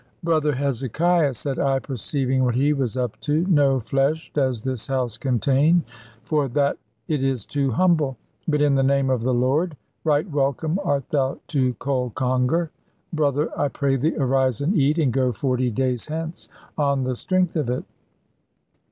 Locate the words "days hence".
15.69-16.47